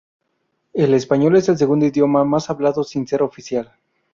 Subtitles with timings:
[0.73, 3.71] El español es el segundo idioma más hablado, sin ser oficial.